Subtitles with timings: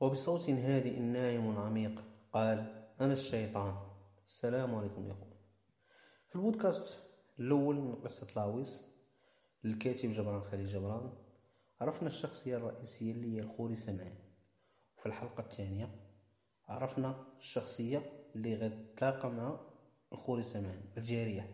[0.00, 3.74] وبصوت هادئ ناعم عميق قال أنا الشيطان.
[4.26, 5.28] السلام عليكم يا أخوة
[6.28, 8.82] في البودكاست الأول من قصة لاويس
[9.64, 11.12] للكاتب جبران خليل جبران
[11.80, 14.14] عرفنا الشخصية الرئيسية اللي هي الخوري سمعان.
[14.96, 15.88] وفي الحلقة الثانية
[16.68, 18.02] عرفنا الشخصية
[18.36, 19.60] اللي غتلاقى مع
[20.12, 21.50] الخوري سمعان الجارية.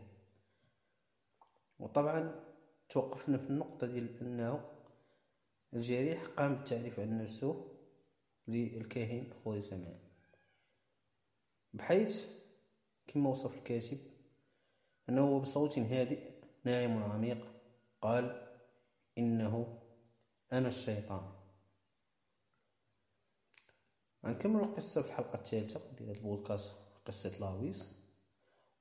[1.79, 2.45] وطبعا
[2.88, 4.70] توقفنا في النقطة ديال أنه
[5.74, 7.73] الجريح قام بالتعريف عن نفسه
[8.48, 9.98] للكاهن خوي سمعان
[11.75, 12.44] بحيث
[13.07, 13.98] كما وصف الكاتب
[15.08, 17.46] أنه بصوت هادئ ناعم عميق
[18.02, 18.49] قال
[19.18, 19.82] إنه
[20.52, 21.32] أنا الشيطان.
[24.26, 26.74] غنكمل القصة في الحلقة الثالثة ديال البودكاست
[27.07, 27.93] قصة لاويس.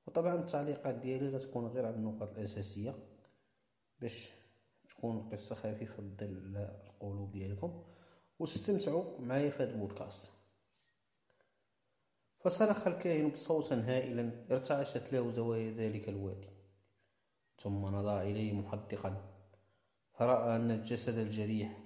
[0.08, 2.96] وطبعا التعليقات ديالي غتكون غير على النقط الأساسية
[4.00, 4.32] باش
[4.90, 7.84] تكون القصة خفيفة ضد القلوب ديالكم.
[8.44, 10.32] واستمتعوا معايا في هذا البودكاست.
[12.40, 16.50] فصرخ الكاهن بصوتا هائلا ارتعشت له زوايا ذلك الوادي.
[17.60, 19.22] ثم نظر إليه محدقا.
[20.14, 21.80] فرأى أن الجسد الجريح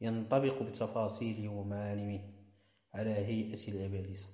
[0.00, 2.20] ينطبق بتفاصيله ومعالمه
[2.94, 4.28] على هيئة الأبالسة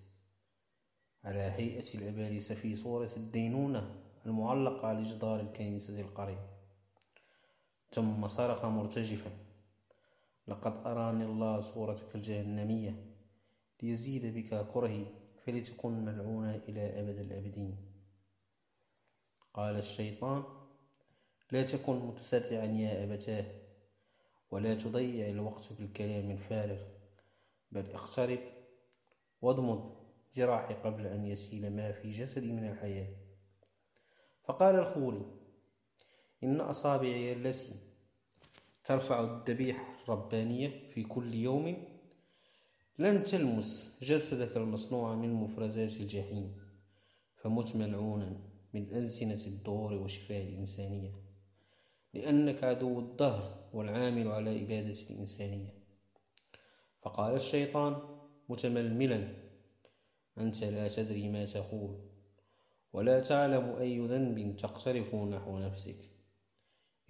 [1.25, 6.39] على هيئة الأبالسة في صورة الدينونة المعلقة على جدار الكنيسة القريب
[7.91, 9.47] ثم صرخ مرتجفا.
[10.48, 12.94] لقد أراني الله صورتك الجهنمية
[13.82, 15.04] ليزيد بك كرهي
[15.44, 17.77] فلتكن ملعونا إلى أبد الأبدين.
[19.54, 20.44] قال الشيطان
[21.52, 23.44] لا تكن متسرعا يا أبتاه
[24.50, 26.82] ولا تضيع الوقت بالكلام الفارغ
[27.72, 28.41] بل اقترب
[29.42, 29.88] واضمد
[30.34, 33.08] جراحي قبل أن يسيل ما في جسدي من الحياة.
[34.44, 35.26] فقال الخوري
[36.44, 37.88] إن أصابعي التي
[38.89, 41.77] ترفع الذبيحة الربانية في كل يوم.
[42.98, 46.56] لن تلمس جسدك المصنوع من مفرزات الجحيم
[47.36, 48.41] فمت ملعونا
[48.75, 51.12] من ألسنة الدور وشفاء الإنسانية
[52.15, 55.75] لأنك عدو الدهر والعامل على إبادة الإنسانية.
[57.03, 57.97] فقال الشيطان
[58.49, 59.34] متململا
[60.38, 62.00] أنت لا تدري ما تقول
[62.93, 65.99] ولا تعلم أي ذنب تقترف نحو نفسك.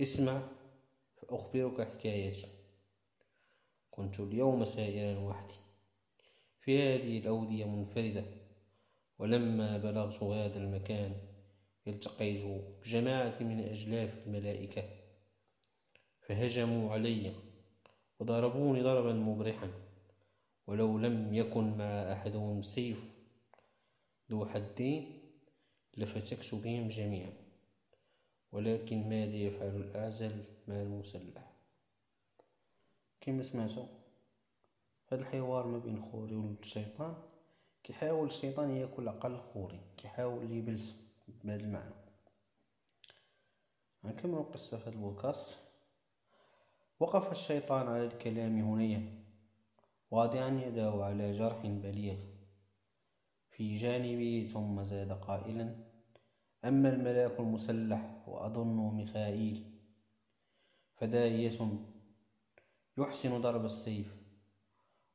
[0.01, 0.58] اسمع
[1.29, 2.47] فأخبرك حكايتي.
[3.91, 5.55] كنت اليوم سائرا وحدي.
[6.59, 8.25] في هذه الأودية منفردة.
[9.19, 11.17] ولما بلغت هذا المكان
[11.87, 12.45] التقيت
[12.83, 14.83] بجماعة من أجلاف الملائكة.
[16.21, 17.33] فهجموا علي
[18.21, 19.71] وضربوني ضربا مبرحا.
[20.67, 23.15] ولو لم يكن مع أحدهم سيف
[24.31, 25.21] ذو حدين
[25.97, 27.33] لفتكت بهم جميعا.
[28.53, 31.53] ولكن ماذا يفعل الأعزل؟ مع المسلح
[33.21, 33.87] كما سمعتوا
[35.13, 37.15] هذا الحوار ما بين خوري والشيطان
[37.83, 41.15] كيحاول الشيطان ياكل عقل خوري كيحاول يبلس
[41.45, 41.95] بهذا المعنى.
[44.05, 45.59] غنكملو القصة في هذا البودكاست.
[47.01, 49.25] وقف الشيطان على الكلام هنيا
[50.11, 52.17] واضعا يده على جرح بليغ.
[53.51, 55.75] في جانبه ثم زاد قائلا
[56.65, 59.78] أما الملاك المسلح وأظنه ميخائيل.
[61.01, 61.59] فداعية
[62.99, 64.17] يحسن ضرب السيف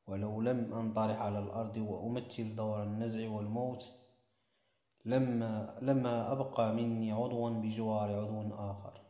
[0.08, 3.92] ولو لم أنطرح على الأرض وأمثل دور النزع والموت
[5.06, 9.02] لما لما أبقى مني عضوا بجوار عضو آخر.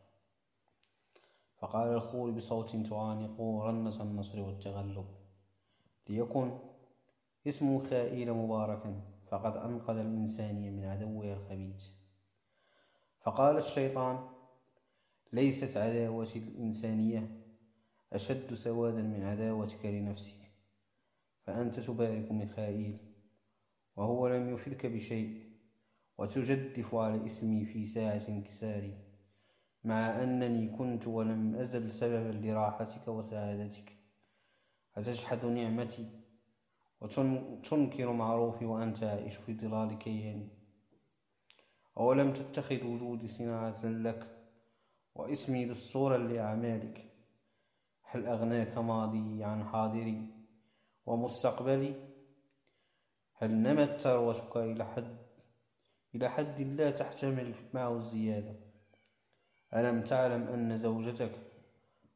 [1.56, 5.06] فقال الخول بصوت تعانق رنة النصر والتغلب.
[6.08, 6.58] ليكن
[7.46, 11.86] اسم خائل مباركا فقد أنقذ الإنسانية من عدوها الخبيث.
[13.20, 14.33] فقال الشيطان
[15.34, 17.40] ليست عداوة الإنسانية.
[18.12, 20.44] أشد سوادا من عداوتك لنفسك.
[21.46, 22.98] فأنت تبارك ميخائيل
[23.96, 25.44] وهو لم يفدك بشيء
[26.18, 28.94] وتجدف على اسمي في ساعة انكساري
[29.84, 33.92] مع أنني كنت ولم أزل سببا لراحتك وسعادتك.
[34.96, 36.06] أتجحد نعمتي
[37.00, 40.48] وتنكر معروفي وأنت عائش في ظلال كياني.
[41.96, 44.43] أولم تتخذ وجودي صناعة لك؟
[45.14, 47.10] واسمي دستورا لأعمالك
[48.02, 50.26] هل أغناك ماضي عن حاضري
[51.06, 51.94] ومستقبلي؟
[53.34, 55.16] هل نمت ثروتك إلى حد
[56.14, 58.56] إلى حد لا تحتمل معه الزيادة؟
[59.74, 61.32] ألم تعلم أن زوجتك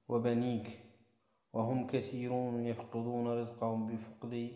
[0.08, 0.80] وبنيك
[1.52, 4.52] وهم كثيرون يفقدون رزقهم بفقدي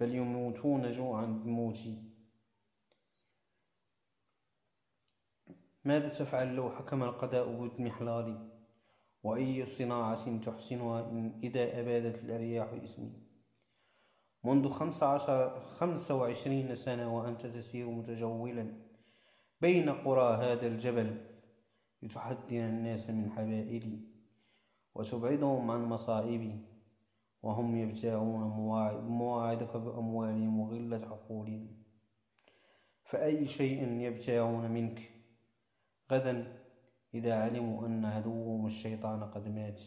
[0.00, 2.15] بل يموتون جوعا بموتي.
[5.86, 8.48] ماذا تفعل لو حكم القضاء بإضمحلالي
[9.22, 13.12] وأي صناعة تحسنها إن إذا أبادت الأرياح اسمي
[14.44, 18.72] منذ خمس, عشر خمس وعشرين سنة وأنت تسير متجولا
[19.60, 21.20] بين قرى هذا الجبل
[22.02, 24.00] لتحدث الناس من حبائلي
[24.94, 26.60] وتبعدهم عن مصائبي
[27.42, 28.42] وهم يبتاعون
[29.08, 31.68] مواعدك بأموالهم وغلة عقولهم
[33.04, 35.15] فأي شيء يبتاعون منك
[36.12, 36.62] غدا
[37.14, 39.82] إذا علموا أن عدوهم الشيطان قد مات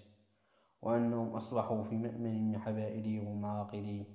[0.81, 4.05] وأنهم أصبحوا في مأمن من حبائلهم ومعاقلهم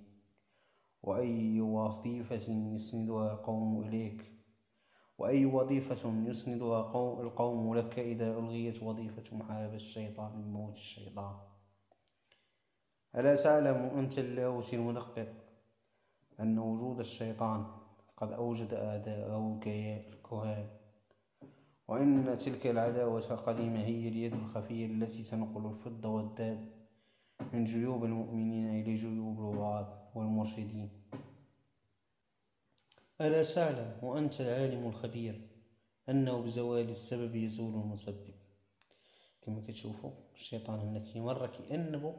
[1.02, 4.24] وأي وظيفة يسندها القوم إليك؟
[5.18, 6.80] وأي وظيفة يسندها
[7.20, 11.34] القوم لك إذا ألغيت وظيفة محاربة الشيطان من موت الشيطان.
[13.16, 15.28] ألا تعلم أنت اللاوس المدقق
[16.40, 17.66] أن وجود الشيطان
[18.16, 20.83] قد أوجد أعداءه الكهان
[21.88, 26.68] وإن تلك العداوة القديمة هي اليد الخفية التي تنقل الفضة والذهب
[27.52, 30.90] من جيوب المؤمنين إلى جيوب الوعاظ والمرشدين.
[33.20, 35.48] ألا تعلم وأنت العالم الخبير
[36.08, 38.34] أنه بزوال السبب يزول المسبب.
[39.42, 42.12] كما كتشوفوا الشيطان هنا مرة كيأنبو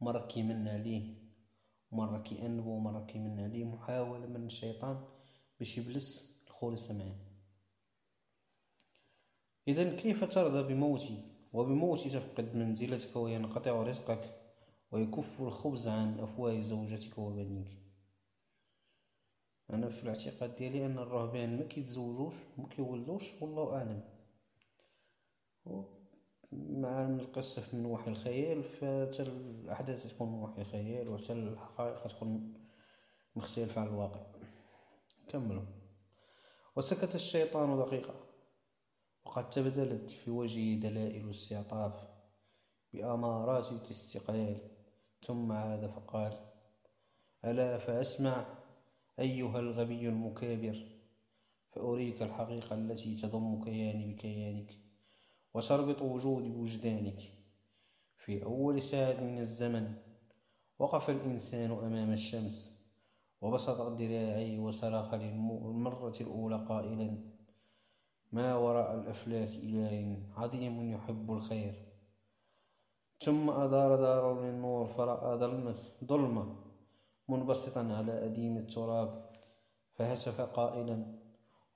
[0.00, 1.14] مرة كيمن عليه
[1.92, 5.04] مرة كيأنبو ومرة كيمن عليه محاولة من الشيطان
[5.58, 7.25] باش يبلس الخورس معاه
[9.68, 11.22] إذا كيف ترضى بموتي؟
[11.52, 14.42] وبموتي تفقد منزلتك وينقطع رزقك
[14.92, 17.68] ويكف الخبز عن أفواه زوجتك وبنيك.
[19.70, 24.02] أنا في الاعتقاد ديالي أن الرهبان ما كيتزوجوش ما كيولدوش والله أعلم.
[26.52, 32.54] مع أن القصة من وحي الخيال فتا الأحداث تكون من وحي الخيال وحتى الحقائق تكون
[33.36, 34.26] مختلفة عن الواقع.
[35.28, 35.66] كملوا.
[36.76, 38.25] وسكت الشيطان دقيقة.
[39.26, 41.92] وقد تبدلت في وجهه دلائل الاستعطاف
[42.92, 44.58] بأمارات الاستقلال.
[45.22, 46.32] ثم عاد فقال
[47.44, 48.46] ألا فأسمع
[49.18, 50.86] أيها الغبي المكابر
[51.70, 54.72] فأريك الحقيقة التي تضم كياني بكيانك
[55.54, 57.20] وتربط وجودي بوجدانك.
[58.16, 59.94] في أول ساعة من الزمن
[60.78, 62.86] وقف الإنسان أمام الشمس
[63.40, 67.35] وبسط ذراعيه وصرخ للمرة الأولى قائلا
[68.36, 71.74] ما وراء الأفلاك إله عظيم يحب الخير.
[73.20, 76.56] ثم أدار دار للنور فرأى ظلمة ظلمة
[77.28, 79.30] منبسطا على أديم التراب
[79.94, 81.18] فهتف قائلا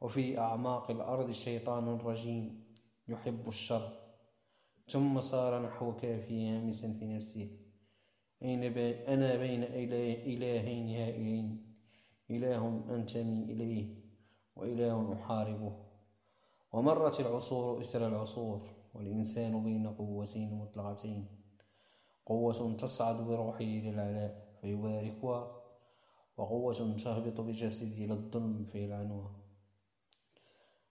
[0.00, 2.44] وفي أعماق الأرض شيطان رجيم
[3.08, 3.88] يحب الشر.
[4.88, 7.48] ثم صار نحو كافي هامسا في نفسه
[8.42, 8.62] أين
[9.08, 11.74] أنا بين إلهين هائلين
[12.30, 13.86] إله أنتمي إليه
[14.56, 15.89] وإله أحاربه.
[16.72, 18.61] ومرت العصور إثر العصور
[18.94, 21.26] والإنسان بين قوتين مطلقتين.
[22.26, 25.61] قوة تصعد بروحه إلى العلاء فيباركها
[26.37, 29.31] وقوة تهبط بجسده إلى الظلم فيلعنها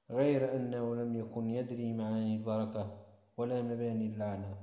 [0.09, 2.97] غير أنه لم يكن يدري معاني البركة
[3.37, 4.57] ولا مباني اللعنة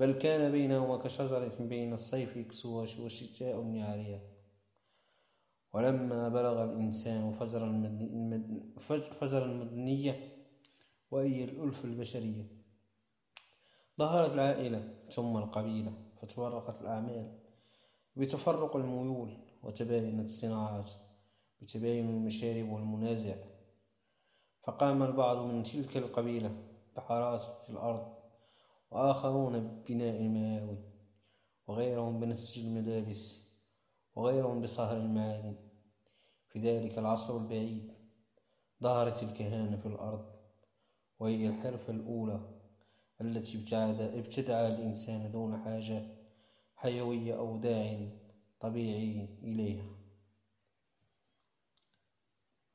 [0.00, 4.20] بل كان بينهما كشجرة بين الصيف يكسوها وشتاء يعريها
[5.76, 7.60] ولما بلغ الإنسان فجر,
[9.10, 10.36] فجر المدنية
[11.10, 12.44] وهي الألف البشرية.
[13.98, 15.92] ظهرت العائلة ثم القبيلة
[16.22, 17.38] فتفرقت الأعمال
[18.16, 20.88] بتفرق الميول وتباينت الصناعات
[21.62, 23.34] بتباين المشارب والمنازع.
[24.62, 26.56] فقام البعض من تلك القبيلة
[26.96, 28.14] بحراسة الأرض
[28.90, 30.78] وآخرون ببناء المآوي
[31.66, 33.50] وغيرهم بنسج الملابس
[34.14, 35.65] وغيرهم بصهر المعادن.
[36.48, 37.92] في ذلك العصر البعيد
[38.82, 40.36] ظهرت الكهانة في الأرض
[41.18, 42.40] وهي الحرفة الأولى
[43.20, 43.58] التي
[44.18, 46.06] ابتدع الإنسان دون حاجة
[46.76, 48.08] حيوية أو داع
[48.60, 49.96] طبيعي إليها.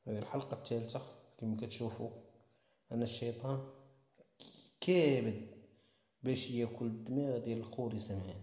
[0.06, 1.02] هذه الحلقة الثالثة
[1.38, 2.10] كما كتشوفوا
[2.92, 3.68] أن الشيطان
[4.80, 5.46] كابد
[6.22, 8.42] باش يأكل الدماغ ديال الخوري سمعان.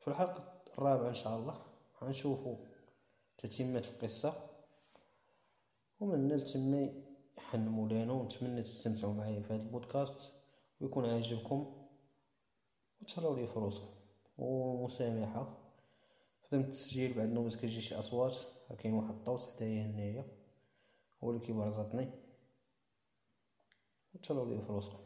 [0.00, 1.65] في الحلقة الرابعة إن شاء الله
[2.02, 2.56] غنشوفوا
[3.38, 4.50] تتمة القصة.
[6.00, 6.92] ومن لتما
[7.38, 10.32] يحن مولانا ونتمنى تستمتعوا معايا في هذا البودكاست
[10.80, 11.86] ويكون عاجبكم
[13.02, 13.88] وتهلاو لي فروسكم
[14.38, 15.58] ومسامحة.
[16.42, 18.34] خدمت التسجيل بعد نوبة كتجي شي أصوات
[18.78, 20.24] كاين واحد الطوس حدايا هنايا
[21.24, 22.10] هو اللي كيبرزطني.
[24.14, 25.05] وتهلاو لي فروسكم